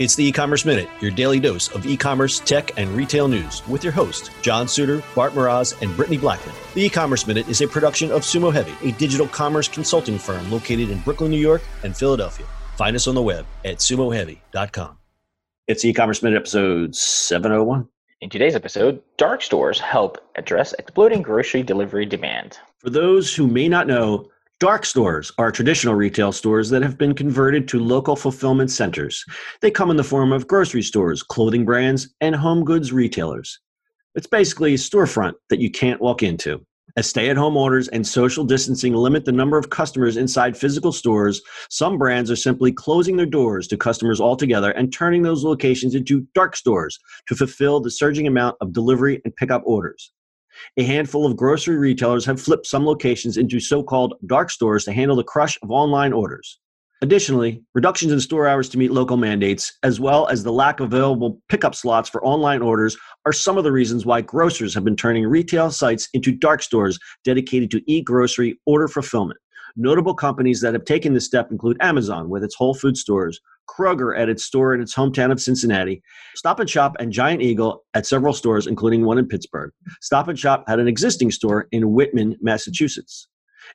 [0.00, 3.92] It's the e-commerce minute, your daily dose of e-commerce, tech, and retail news with your
[3.92, 6.52] host, John Suder, Bart Mroz, and Brittany Blackman.
[6.74, 10.90] The e-commerce minute is a production of Sumo Heavy, a digital commerce consulting firm located
[10.90, 12.44] in Brooklyn, New York, and Philadelphia.
[12.76, 14.98] Find us on the web at sumoheavy.com.
[15.68, 17.86] It's the e-commerce minute episode 701.
[18.20, 22.58] In today's episode, dark stores help address exploding grocery delivery demand.
[22.78, 24.28] For those who may not know,
[24.64, 29.22] Dark stores are traditional retail stores that have been converted to local fulfillment centers.
[29.60, 33.60] They come in the form of grocery stores, clothing brands, and home goods retailers.
[34.14, 36.64] It's basically a storefront that you can't walk into.
[36.96, 40.92] As stay at home orders and social distancing limit the number of customers inside physical
[40.92, 45.94] stores, some brands are simply closing their doors to customers altogether and turning those locations
[45.94, 50.10] into dark stores to fulfill the surging amount of delivery and pickup orders.
[50.76, 54.92] A handful of grocery retailers have flipped some locations into so called dark stores to
[54.92, 56.58] handle the crush of online orders.
[57.02, 60.86] Additionally, reductions in store hours to meet local mandates, as well as the lack of
[60.86, 62.96] available pickup slots for online orders,
[63.26, 66.98] are some of the reasons why grocers have been turning retail sites into dark stores
[67.24, 69.38] dedicated to e grocery order fulfillment.
[69.76, 74.16] Notable companies that have taken this step include Amazon with its Whole Food stores, Kroger
[74.16, 76.00] at its store in its hometown of Cincinnati,
[76.36, 79.72] Stop and Shop and Giant Eagle at several stores, including one in Pittsburgh.
[80.00, 83.26] Stop and Shop had an existing store in Whitman, Massachusetts.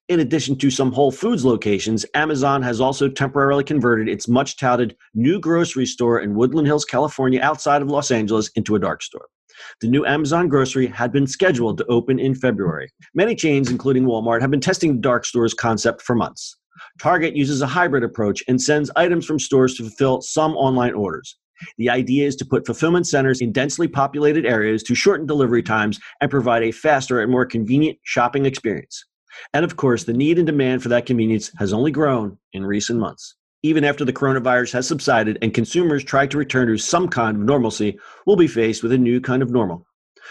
[0.07, 4.95] In addition to some Whole Foods locations, Amazon has also temporarily converted its much touted
[5.15, 9.27] new grocery store in Woodland Hills, California, outside of Los Angeles, into a dark store.
[9.81, 12.91] The new Amazon grocery had been scheduled to open in February.
[13.13, 16.57] Many chains, including Walmart, have been testing the dark stores concept for months.
[16.99, 21.37] Target uses a hybrid approach and sends items from stores to fulfill some online orders.
[21.77, 25.99] The idea is to put fulfillment centers in densely populated areas to shorten delivery times
[26.21, 29.05] and provide a faster and more convenient shopping experience.
[29.53, 32.99] And of course, the need and demand for that convenience has only grown in recent
[32.99, 33.35] months.
[33.61, 37.43] Even after the coronavirus has subsided and consumers try to return to some kind of
[37.43, 39.85] normalcy, we'll be faced with a new kind of normal.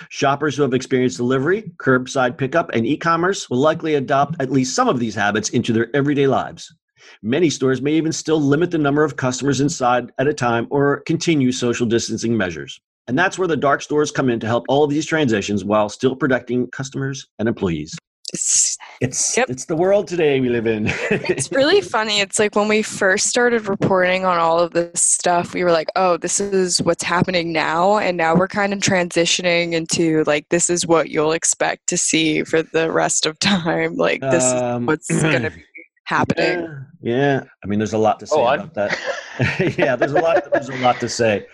[0.09, 4.75] Shoppers who have experienced delivery, curbside pickup, and e commerce will likely adopt at least
[4.75, 6.75] some of these habits into their everyday lives.
[7.23, 11.01] Many stores may even still limit the number of customers inside at a time or
[11.01, 12.81] continue social distancing measures.
[13.09, 15.91] And that's where the dark stores come in to help all of these transitions while
[15.91, 17.95] still protecting customers and employees.
[18.33, 19.51] It's, It's Yep.
[19.51, 20.87] it's the world today we live in.
[21.11, 22.21] it's really funny.
[22.21, 25.89] It's like when we first started reporting on all of this stuff, we were like,
[25.97, 27.99] oh, this is what's happening now.
[27.99, 32.43] And now we're kind of transitioning into like, this is what you'll expect to see
[32.45, 33.97] for the rest of time.
[33.97, 35.65] Like, this is Um, what's going to be
[36.05, 36.69] happening.
[37.03, 37.45] Yeah, yeah.
[37.63, 38.99] I mean, there's a lot to say Oh, I- about that.
[39.79, 40.51] yeah, there's a lot.
[40.53, 41.47] There's a lot to say,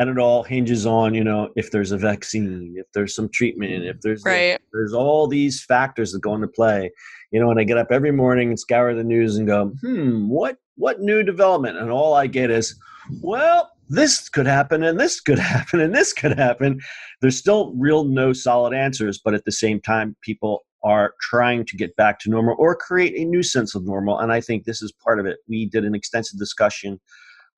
[0.00, 3.84] and it all hinges on you know if there's a vaccine, if there's some treatment,
[3.84, 4.58] if there's Right.
[4.72, 6.90] there's all these factors that go into play.
[7.30, 10.26] You know, when I get up every morning and scour the news and go, hmm,
[10.28, 11.76] what what new development?
[11.76, 12.74] And all I get is,
[13.20, 16.80] well, this could happen, and this could happen, and this could happen.
[17.20, 21.76] There's still real no solid answers, but at the same time, people are trying to
[21.76, 24.18] get back to normal or create a new sense of normal.
[24.18, 25.36] And I think this is part of it.
[25.46, 26.98] We did an extensive discussion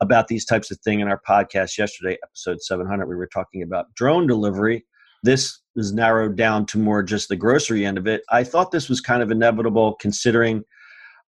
[0.02, 3.06] about these types of things in our podcast yesterday, episode 700.
[3.06, 4.84] We were talking about drone delivery.
[5.22, 8.22] This is narrowed down to more just the grocery end of it.
[8.28, 10.64] I thought this was kind of inevitable considering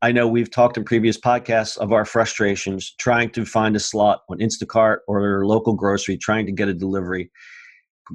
[0.01, 4.23] I know we've talked in previous podcasts of our frustrations trying to find a slot
[4.31, 7.31] on Instacart or their local grocery, trying to get a delivery.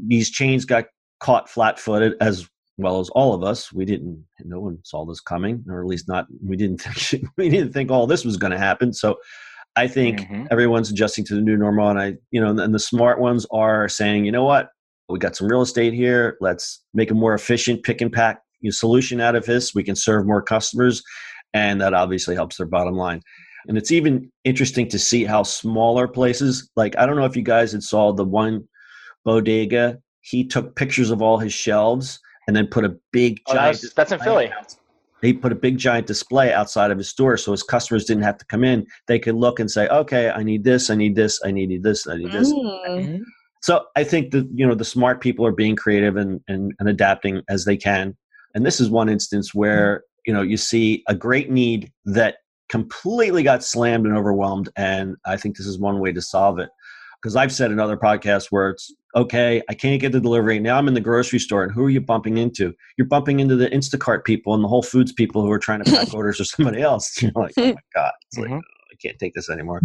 [0.07, 0.85] These chains got
[1.19, 2.47] caught flat footed as
[2.77, 3.73] well as all of us.
[3.73, 7.49] We didn't, no one saw this coming, or at least not, we didn't think, we
[7.49, 8.93] didn't think all this was going to happen.
[8.93, 9.17] So
[9.77, 10.47] I think Mhm.
[10.51, 11.89] everyone's adjusting to the new normal.
[11.89, 14.69] And I, you know, and the smart ones are saying, you know what,
[15.07, 16.35] we got some real estate here.
[16.41, 19.75] Let's make a more efficient pick and pack you know, solution out of this.
[19.75, 21.03] We can serve more customers,
[21.53, 23.21] and that obviously helps their bottom line.
[23.67, 27.43] And it's even interesting to see how smaller places, like I don't know if you
[27.43, 28.67] guys had saw the one
[29.25, 33.81] bodega, he took pictures of all his shelves and then put a big Oh, giant.
[33.81, 34.51] that's, that's in Philly.
[35.21, 38.37] He put a big giant display outside of his store, so his customers didn't have
[38.37, 38.85] to come in.
[39.07, 42.07] They could look and say, "Okay, I need this, I need this, I need this,
[42.07, 43.21] I need this." Mm.
[43.61, 46.87] So I think that you know the smart people are being creative and, and, and
[46.87, 48.15] adapting as they can.
[48.53, 52.37] And this is one instance where you know you see a great need that
[52.69, 54.69] completely got slammed and overwhelmed.
[54.75, 56.69] And I think this is one way to solve it.
[57.27, 60.59] Because I've said in other podcasts where it's okay, I can't get the delivery.
[60.61, 62.73] Now I'm in the grocery store, and who are you bumping into?
[62.97, 65.91] You're bumping into the Instacart people and the Whole Foods people who are trying to
[65.91, 67.21] pack orders or somebody else.
[67.21, 68.59] You're like, oh my god, it's like Mhm.
[68.59, 69.81] I can't take this anymore.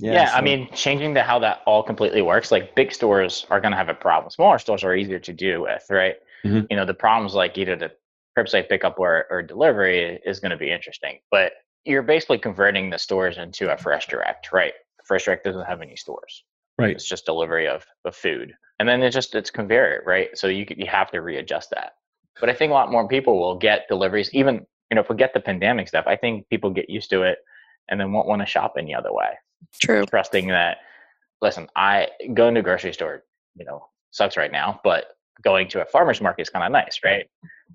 [0.00, 3.58] Yeah, I so- mean, changing to how that all completely works, like big stores are
[3.58, 4.30] going to have a problem.
[4.30, 6.16] Smaller stores are easier to do with, right?
[6.44, 6.66] Mhm.
[6.68, 7.90] You know, the problems like either the
[8.38, 11.52] curbside pickup or, or delivery is going to be interesting, but
[11.86, 14.74] you're basically converting the stores into a fresh direct, right?
[15.08, 16.44] Fresh Direct doesn't have any stores.
[16.78, 16.90] Right.
[16.90, 20.28] It's just delivery of, of food, and then it's just it's conveyor, right?
[20.38, 21.94] So you you have to readjust that.
[22.38, 25.40] But I think a lot more people will get deliveries, even you know, forget the
[25.40, 26.04] pandemic stuff.
[26.06, 27.38] I think people get used to it
[27.88, 29.30] and then won't want to shop any other way.
[29.82, 30.04] True.
[30.04, 30.78] Trusting that,
[31.42, 33.24] listen, I going to a grocery store,
[33.56, 35.06] you know, sucks right now, but
[35.42, 37.26] going to a farmer's market is kind of nice, right?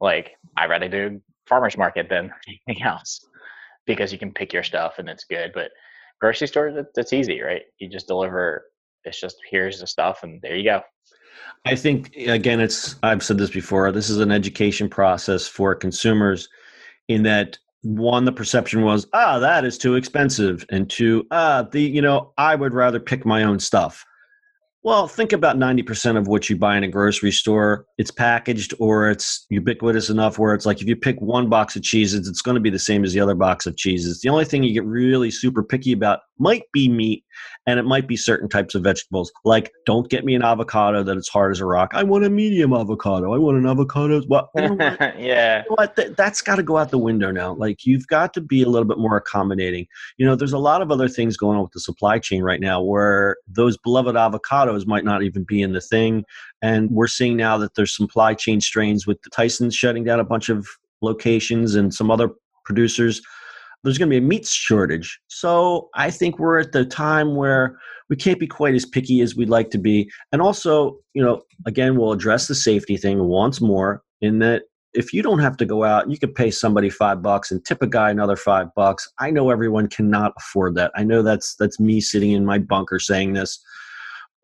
[0.02, 3.26] Like I'd rather do farmer's market than anything else
[3.86, 5.52] because you can pick your stuff and it's good.
[5.54, 5.72] But
[6.22, 7.64] grocery store, that's easy, right?
[7.80, 8.66] You just deliver.
[9.06, 10.82] It's just here's the stuff and there you go.
[11.66, 13.92] I think again, it's I've said this before.
[13.92, 16.48] This is an education process for consumers,
[17.10, 21.82] in that one, the perception was ah that is too expensive, and two, ah the
[21.82, 24.06] you know I would rather pick my own stuff.
[24.86, 27.86] Well, think about 90% of what you buy in a grocery store.
[27.98, 31.84] It's packaged or it's ubiquitous enough where it's like if you pick one box of
[31.84, 34.20] cheeses, it's going to be the same as the other box of cheeses.
[34.20, 37.24] The only thing you get really super picky about might be meat
[37.66, 39.32] and it might be certain types of vegetables.
[39.46, 41.92] Like, don't get me an avocado that it's hard as a rock.
[41.94, 43.34] I want a medium avocado.
[43.34, 44.22] I want an avocado.
[44.28, 45.00] Well, you know what?
[45.20, 45.64] yeah.
[45.64, 45.96] You know what?
[45.96, 47.54] Th- that's got to go out the window now.
[47.54, 49.88] Like, you've got to be a little bit more accommodating.
[50.18, 52.60] You know, there's a lot of other things going on with the supply chain right
[52.60, 56.26] now where those beloved avocados might not even be in the thing.
[56.62, 60.26] And we're seeing now that there's supply chain strains with the Tyson's shutting down a
[60.26, 60.68] bunch of
[61.02, 62.30] locations and some other
[62.66, 63.22] producers
[63.84, 65.20] there's going to be a meat shortage.
[65.28, 67.78] So I think we're at the time where
[68.10, 70.10] we can't be quite as picky as we'd like to be.
[70.32, 74.64] And also, you know, again, we'll address the safety thing once more in that
[74.94, 77.82] if you don't have to go out, you could pay somebody five bucks and tip
[77.82, 79.12] a guy another five bucks.
[79.20, 80.92] I know everyone cannot afford that.
[80.96, 83.60] I know that's that's me sitting in my bunker saying this.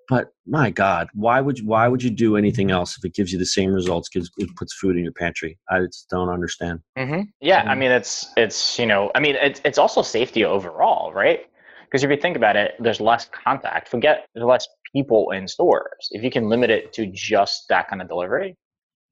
[0.10, 3.32] But my God, why would you, why would you do anything else if it gives
[3.32, 4.10] you the same results?
[4.10, 5.58] Because it puts food in your pantry.
[5.70, 6.80] I just don't understand.
[6.98, 7.22] Mm-hmm.
[7.42, 11.14] Yeah, I um, mean it's it's you know I mean it's it's also safety overall,
[11.14, 11.42] right?
[11.86, 13.88] Because if you think about it, there's less contact.
[13.88, 16.10] Forget there's less people in stores.
[16.12, 18.58] If you can limit it to just that kind of delivery,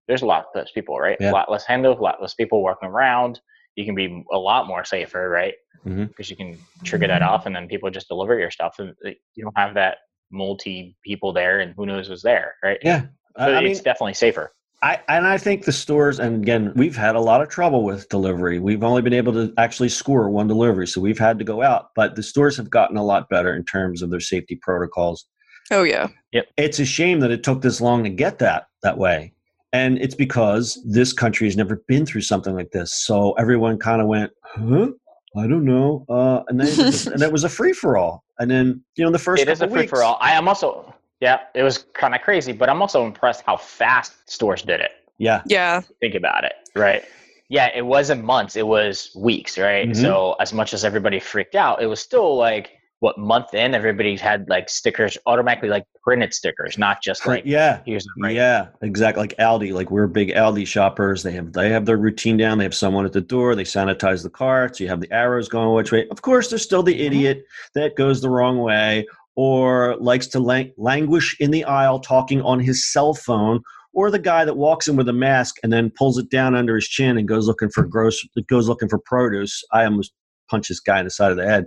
[0.07, 1.17] there's a lot less people, right?
[1.19, 1.31] Yeah.
[1.31, 3.39] A lot less handles, a lot less people working around.
[3.75, 5.53] You can be a lot more safer, right?
[5.85, 6.05] Mm-hmm.
[6.05, 7.29] Because you can trigger that mm-hmm.
[7.29, 9.97] off, and then people just deliver your stuff, and uh, you don't have that
[10.31, 12.77] multi people there, and who knows who's there, right?
[12.83, 13.07] Yeah, So
[13.37, 14.51] I, I mean, it's definitely safer.
[14.83, 18.09] I and I think the stores, and again, we've had a lot of trouble with
[18.09, 18.59] delivery.
[18.59, 21.89] We've only been able to actually score one delivery, so we've had to go out.
[21.95, 25.25] But the stores have gotten a lot better in terms of their safety protocols.
[25.71, 26.09] Oh yeah.
[26.31, 26.47] Yep.
[26.57, 29.33] It's a shame that it took this long to get that that way,
[29.73, 32.93] and it's because this country has never been through something like this.
[32.93, 34.91] So everyone kind of went, "Huh."
[35.35, 38.23] I don't know, uh, and then and it was a free for all.
[38.39, 40.17] And then you know the first It is a free for all.
[40.21, 44.13] I am also yeah, it was kind of crazy, but I'm also impressed how fast
[44.29, 44.91] stores did it.
[45.17, 45.81] Yeah, Yeah.
[45.99, 47.03] Think about it, right?
[47.49, 49.89] Yeah, it wasn't months; it was weeks, right?
[49.89, 49.95] Mhm.
[49.95, 54.15] So as much as everybody freaked out, it was still like what month in everybody
[54.15, 58.35] had like stickers automatically like printed stickers, not just like yeah, here's the right.
[58.35, 59.21] Yeah, exactly.
[59.21, 61.21] Like Aldi, like we're big Aldi shoppers.
[61.21, 62.57] They have they have their routine down.
[62.57, 63.55] They have someone at the door.
[63.55, 64.79] They sanitize the carts.
[64.79, 66.07] You have the arrows going which way.
[66.09, 67.05] Of course, there's still the mm-hmm.
[67.05, 67.43] idiot
[67.75, 69.05] that goes the wrong way
[69.35, 73.61] or likes to lang- languish in the aisle talking on his cell phone.
[73.93, 76.75] Or the guy that walks in with a mask and then pulls it down under
[76.75, 79.63] his chin and goes looking for gross, goes looking for produce.
[79.73, 80.13] I almost
[80.51, 81.65] punch this guy in the side of the head.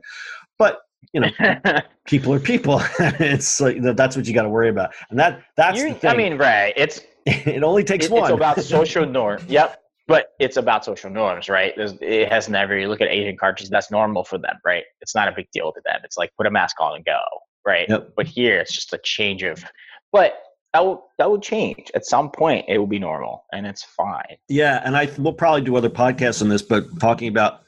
[0.57, 0.79] But
[1.13, 1.31] you know,
[2.07, 2.81] people are people.
[2.99, 6.11] it's like that's what you got to worry about, and that that's You- the thing.
[6.11, 6.73] I mean, right?
[6.77, 8.25] It's it only takes it- one.
[8.25, 9.43] It's about social norm.
[9.49, 9.77] Yep.
[10.07, 11.73] But it's about social norms, right?
[11.77, 12.77] There's, it has never.
[12.77, 14.83] You look at Asian countries, that's normal for them, right?
[15.01, 16.01] It's not a big deal to them.
[16.03, 17.21] It's like put a mask on and go,
[17.65, 17.89] right?
[17.89, 18.15] Yep.
[18.17, 19.63] But here, it's just a change of.
[20.11, 20.35] But
[20.73, 22.65] that will that will change at some point.
[22.69, 24.37] It will be normal, and it's fine.
[24.49, 27.63] Yeah, and I we'll probably do other podcasts on this, but talking about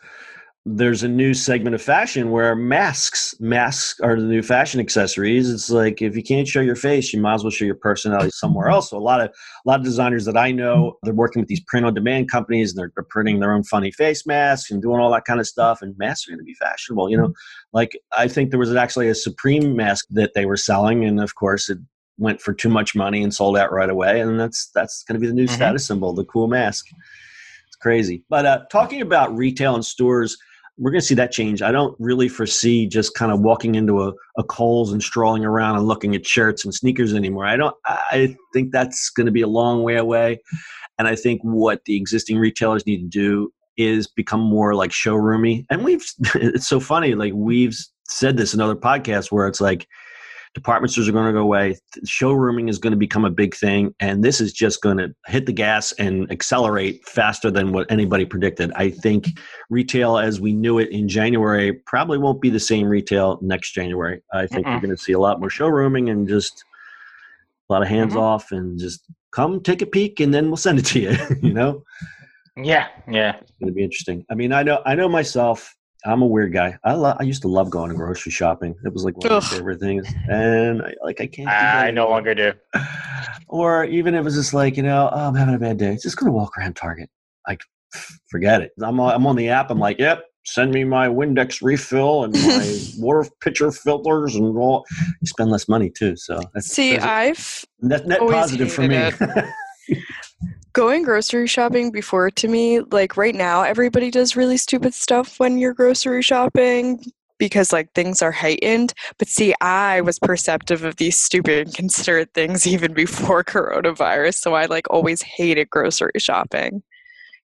[0.64, 5.50] there's a new segment of fashion where masks masks are the new fashion accessories.
[5.50, 8.30] It's like if you can't show your face, you might as well show your personality
[8.32, 8.90] somewhere else.
[8.90, 11.62] So a lot of a lot of designers that I know, they're working with these
[11.66, 15.00] print on demand companies and they're, they're printing their own funny face masks and doing
[15.00, 15.82] all that kind of stuff.
[15.82, 17.32] And masks are going to be fashionable, you know.
[17.72, 21.34] Like I think there was actually a Supreme mask that they were selling, and of
[21.34, 21.78] course it
[22.18, 24.20] went for too much money and sold out right away.
[24.20, 25.54] And that's that's going to be the new Mhm.
[25.56, 26.86] status symbol, the cool mask.
[27.66, 28.22] It's crazy.
[28.28, 30.36] But uh, talking about retail and stores,
[30.78, 31.62] we're going to see that change.
[31.62, 35.76] I don't really foresee just kind of walking into a, a Kohl's and strolling around
[35.76, 37.46] and looking at shirts and sneakers anymore.
[37.46, 37.76] I don't.
[37.84, 40.40] I think that's going to be a long way away.
[40.98, 45.66] And I think what the existing retailers need to do is become more like showroomy.
[45.70, 46.04] And we've.
[46.34, 47.14] It's so funny.
[47.14, 47.76] Like we've
[48.08, 49.86] said this in other podcasts where it's like
[50.54, 51.76] Department stores are going to go away.
[52.06, 55.46] Showrooming is going to become a big thing, and this is just going to hit
[55.46, 58.70] the gas and accelerate faster than what anybody predicted.
[58.76, 59.28] I think
[59.70, 64.20] retail, as we knew it in January, probably won't be the same retail next January.
[64.34, 64.74] I think Mm-mm.
[64.74, 66.64] we're going to see a lot more showrooming and just
[67.70, 68.20] a lot of hands Mhm.
[68.20, 71.16] off and just come take a peek, and then we'll send it to you.
[71.42, 71.82] you know.
[72.58, 73.36] Yeah, yeah.
[73.40, 74.26] It's gonna be interesting.
[74.30, 75.74] I mean, I know, I know myself.
[76.04, 76.76] I'm a weird guy.
[76.84, 78.74] I lo- I used to love going to grocery shopping.
[78.84, 79.42] It was like one of Ugh.
[79.52, 81.36] my favorite things, and I, like I can't.
[81.36, 82.10] do that I no anymore.
[82.10, 82.52] longer do.
[83.48, 85.96] Or even if it was just like you know, oh, I'm having a bad day.
[86.02, 87.10] Just gonna walk around Target.
[87.46, 87.60] Like,
[88.30, 88.72] forget it.
[88.82, 89.70] I'm on, I'm on the app.
[89.70, 90.24] I'm like, yep.
[90.44, 94.84] Send me my Windex refill and my water pitcher filters and all.
[95.20, 98.82] You spend less money too, so that's, See, that's I've net, net always positive for
[98.82, 98.96] me.
[98.96, 99.48] hated
[100.72, 105.58] going grocery shopping before to me like right now everybody does really stupid stuff when
[105.58, 107.02] you're grocery shopping
[107.38, 112.66] because like things are heightened but see i was perceptive of these stupid inconsiderate things
[112.66, 116.82] even before coronavirus so i like always hated grocery shopping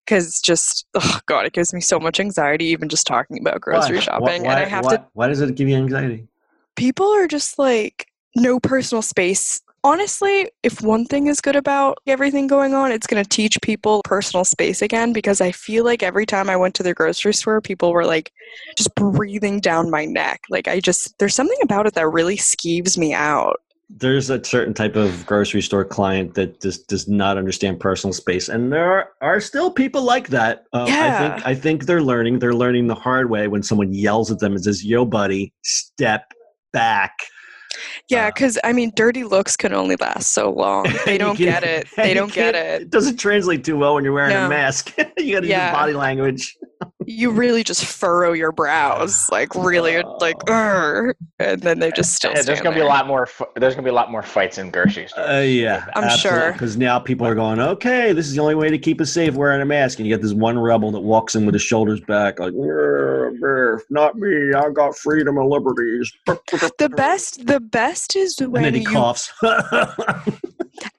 [0.05, 4.01] because just oh god it gives me so much anxiety even just talking about grocery
[4.01, 6.27] shopping Why, and i have to Why does it give you anxiety?
[6.77, 8.07] people are just like
[8.37, 9.61] no personal space.
[9.85, 14.03] Honestly, if one thing is good about everything going on, it's going to teach people
[14.05, 17.61] personal space again because I feel like every time I went to the grocery store,
[17.61, 18.33] people were like
[18.77, 20.43] just breathing down my neck.
[20.51, 23.61] Like I just there's something about it that really skeeves me out.
[23.91, 28.51] there's a certain type of grocery store client that just does not understand personal space
[28.51, 32.39] and there are, are still people like that um, i think i think they're learning
[32.39, 36.33] they're learning the hard way when someone yells at them and says yo buddy step
[36.73, 37.17] back
[38.09, 40.87] Yeah, Uh, because I mean, dirty looks can only last so long.
[41.05, 41.89] They don't get it.
[41.97, 42.83] They don't get it.
[42.83, 45.69] it doesn't translate too well when you're wearing a mask you gotta Yeah.
[45.71, 46.57] use body language
[47.11, 50.53] You really just furrow your brows, like really, like, Oh.
[50.53, 52.33] "Urgh," and then they just still.
[52.35, 53.27] Yeah, there's gonna be a lot more.
[53.57, 55.27] There's gonna be a lot more fights in grocery stores.
[55.29, 56.53] uh, yeah I'm sure.
[56.53, 59.35] because now people are going okay this is the only way to keep us safe
[59.35, 62.01] wearing a mask and you get this one rebel that walks in with his shoulders
[62.03, 68.17] back like "Brr, brr, not me i got freedom and liberties The best, the best
[68.17, 69.33] is and when then he you coughs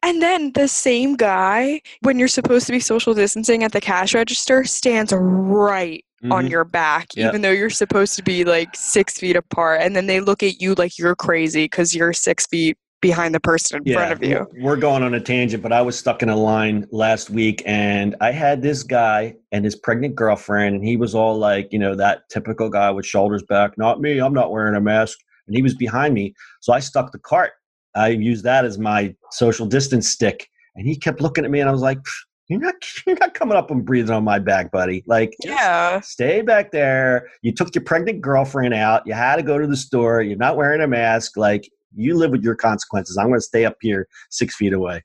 [0.04, 4.14] And then the same guy, when you're supposed to be social distancing at the cash
[4.14, 6.50] register, stands right on Mhm.
[6.50, 7.30] your back, Yep.
[7.30, 9.82] even though you're supposed to be like six feet apart.
[9.82, 13.40] And then they look at you like you're crazy because you're six feet behind the
[13.40, 14.46] person in front of you.
[14.60, 18.18] We're going on a tangent, but I was stuck in a line last week and
[18.20, 21.96] I had this guy and his pregnant girlfriend, and he was all like, you know,
[21.96, 25.18] that typical guy with shoulders back, not me, I'm not wearing a mask.
[25.48, 26.34] And he was behind me.
[26.60, 27.54] So I stuck the cart.
[27.96, 30.48] I used that as my social distance stick.
[30.76, 32.00] And he kept looking at me and I was like,
[32.48, 32.76] you're not
[33.08, 35.04] you're not coming up and breathing on my back, buddy.
[35.08, 36.00] Like Yeah.
[36.02, 37.28] stay back there.
[37.42, 39.04] You took your pregnant girlfriend out.
[39.06, 40.22] You had to go to the store.
[40.22, 41.38] You're not wearing a mask.
[41.38, 43.18] Like you live with your consequences.
[43.18, 45.04] I'm going to stay up here six feet away.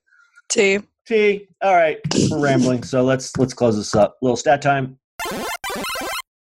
[0.52, 1.48] See, T.
[1.62, 1.98] All right,
[2.30, 2.82] we're rambling.
[2.82, 4.16] So let's let's close this up.
[4.22, 4.98] A little stat time.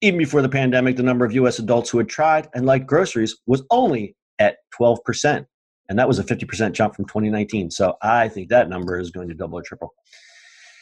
[0.01, 1.59] Even before the pandemic, the number of U.S.
[1.59, 5.47] adults who had tried and liked groceries was only at 12 percent,
[5.93, 7.69] and that was a 50 percent jump from 2019.
[7.69, 9.93] So I think that number is going to double or triple.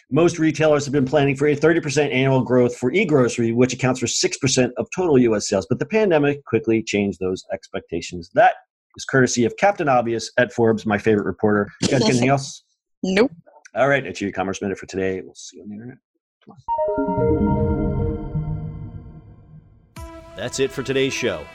[0.10, 4.06] Most retailers have been planning for a 30% annual growth for e-grocery, which accounts for
[4.06, 5.50] 6% of total U.S.
[5.50, 5.68] sales.
[5.70, 8.30] But the pandemic quickly changed those expectations.
[8.36, 8.54] That
[8.96, 11.70] is courtesy of Captain Obvious at Forbes, my favorite reporter.
[11.82, 12.64] You guys got anything else?
[13.04, 13.32] nope.
[13.76, 15.20] All right, it's your e-commerce minute for today.
[15.20, 15.98] We'll see you on the internet.
[16.46, 16.56] Come
[19.98, 20.22] on.
[20.38, 21.46] That's it for today's show.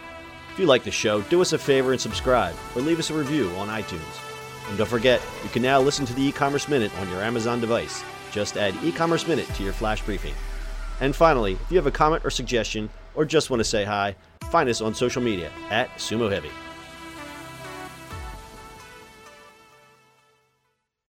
[0.57, 3.15] If you like the show, do us a favor and subscribe or leave us a
[3.15, 4.01] review on iTunes.
[4.71, 8.03] And don't forget, you can now listen to the e-commerce minute on your Amazon device.
[8.33, 10.33] Just add e-commerce minute to your flash briefing.
[11.03, 14.17] And finally, if you have a comment or suggestion or just want to say hi,
[14.51, 16.49] find us on social media at Sumo Heavy.